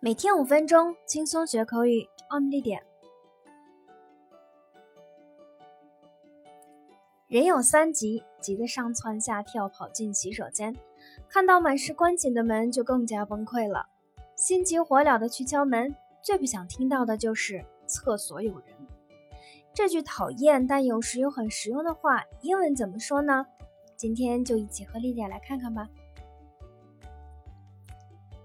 [0.00, 2.08] 每天五分钟，轻松学口语。
[2.30, 2.84] On 地点。
[7.26, 10.76] 人有三急，急得上蹿下跳跑进洗手间，
[11.28, 13.86] 看到满是关紧的门就更加崩溃了，
[14.36, 15.94] 心急火燎的去敲门。
[16.22, 18.68] 最不想听到的就是厕所有人。
[19.74, 23.46] 这句讨厌但有时又很实用的话，英文怎么说呢？
[23.96, 25.88] 今天就一起和丽姐来看看吧。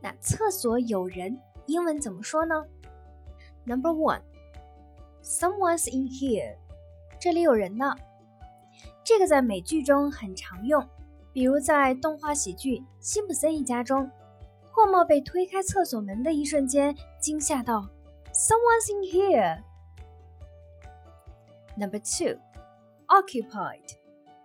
[0.00, 2.64] 那厕所有人，英文怎么说呢
[3.64, 6.56] ？Number one，someone's in here，
[7.18, 7.94] 这里有人呢。
[9.04, 10.86] 这个在美剧中很常用，
[11.32, 14.10] 比如在动画喜剧《辛普森一家》中，
[14.72, 17.88] 霍默被推开厕所门的一瞬间，惊吓到
[18.32, 19.62] ：“Someone's in here。”
[21.76, 22.38] Number two,
[23.08, 23.96] occupied.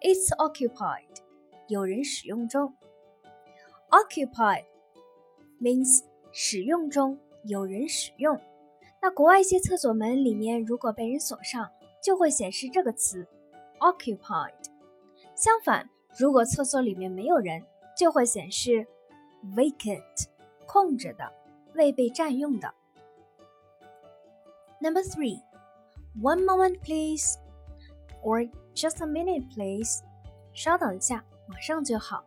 [0.02, 1.22] It's occupied.
[1.67, 2.76] 有人使用中。
[3.90, 4.66] Occupied
[5.62, 8.39] means 使用中，有人使用。
[9.02, 11.70] 那国外一些厕所门里面如果被人锁上，
[12.03, 13.28] 就会显示这个词。
[13.80, 14.53] occupied。
[15.36, 17.62] 相反，如果厕所里面没有人，
[17.97, 18.88] 就会显示
[19.53, 20.02] vacant，
[20.66, 21.31] 空着的，
[21.73, 22.73] 未被占用的。
[24.80, 25.42] Number three,
[26.22, 27.36] one moment please,
[28.23, 30.02] or just a minute please。
[30.53, 32.23] 稍等一下，马上就好。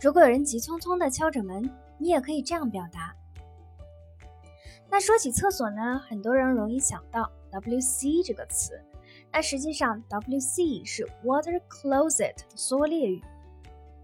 [0.00, 3.14] 如果有人急匆匆地敲着门，你也可以这样表达。
[4.88, 8.80] 那说起厕所呢，很多人容易想到 WC 这个词。
[9.32, 13.22] 那实际上，WC 是 water closet 的缩略语，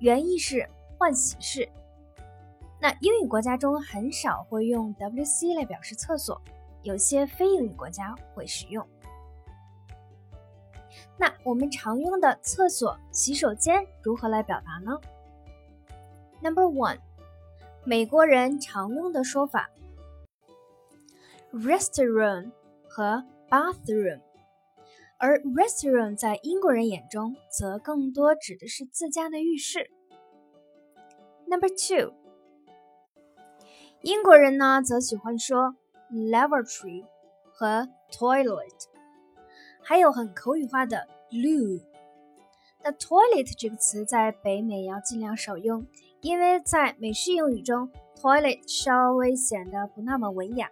[0.00, 0.68] 原意是
[0.98, 1.68] 换洗室。
[2.80, 6.40] 那英语国家中很少会用 WC 来表示厕所，
[6.82, 8.84] 有些非英语国家会使用。
[11.16, 14.98] 那我们常用的厕所、洗手间如何来表达呢
[16.42, 16.98] ？Number one，
[17.84, 19.70] 美国人常用的说法
[21.52, 22.52] ：restroom
[22.88, 24.20] 和 bathroom。
[25.18, 29.90] 而 “restroom” 在英国人眼中则更多指的是自家的浴室。
[31.46, 32.12] Number two，
[34.02, 35.74] 英国人呢则喜欢说
[36.10, 37.04] lavatory
[37.50, 38.84] 和 toilet，
[39.82, 41.82] 还有很口语化的 loo。
[42.82, 45.86] 那 toilet 这个词在北美要尽量少用，
[46.22, 50.70] 因为在美式英语中，toilet 稍微显得不那么文雅。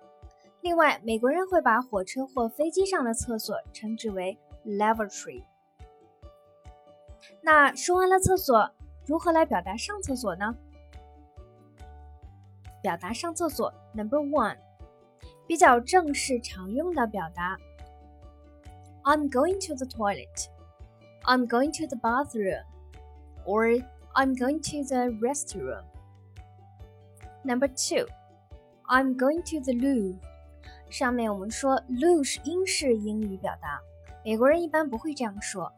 [0.63, 5.45] 另外，美国人会把火车或飞机上的厕所称之为 lavatory。
[7.43, 8.71] 那说完了厕所，
[9.07, 10.57] 如何来表达上厕所呢？
[12.83, 14.57] 表达上厕所，Number one，
[15.47, 17.59] 比较正式常用的表达
[19.05, 20.49] ：I'm going to the toilet.
[21.29, 22.65] I'm going to the bathroom.
[23.45, 23.69] Or
[24.15, 25.85] I'm going to the restroom.
[27.45, 28.07] Number two,
[28.89, 30.17] I'm going to the loo.
[30.89, 33.79] 上面我们说 loo 是英式英语表达，
[34.25, 35.71] 美国人一般不会这样说。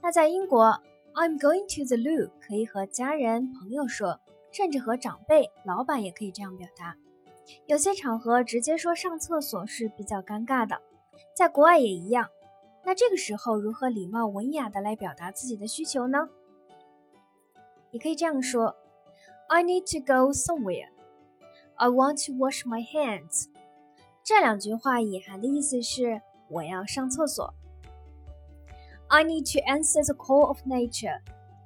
[0.00, 0.80] 那在英国
[1.12, 4.18] ，I'm going to the loo 可以和家人、朋友说，
[4.52, 6.96] 甚至和长辈、老板也可以这样表达。
[7.66, 10.80] 有些场合直接说上厕所是比较尴尬的，
[11.36, 12.30] 在国外也一样。
[12.84, 16.28] 那这个时候如何礼貌文雅的来表达自己的需求呢？
[17.90, 18.76] 你可以这样说
[19.48, 20.88] ：I need to go somewhere.
[21.76, 23.46] I want to wash my hands.
[24.22, 27.54] 这两句话隐含的意思是我要上厕所。
[29.08, 31.20] I need to answer the call of nature。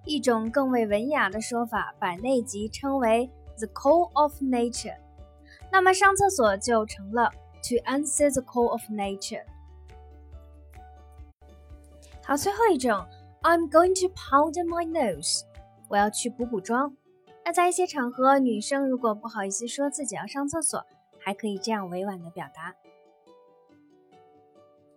[0.04, 4.96] 一种更为文雅的说法，把内急称为 the call of nature。
[5.70, 7.30] 那么上厕所就成了
[7.62, 9.44] to answer the call of nature。
[12.28, 12.90] 好，最后一种
[13.40, 15.44] ，I'm going to powder my nose。
[15.88, 16.94] 我要去补补妆。
[17.42, 20.84] 那在一些场合，女生如果不好意思说自己要上厕所。
[21.20, 22.74] 还可以这样委婉的表达。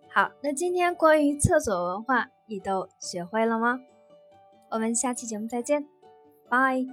[0.08, 3.80] 好，那今天关于厕所文化，你都学会了吗？
[4.70, 5.86] 我们下期节目再见，
[6.48, 6.86] 拜。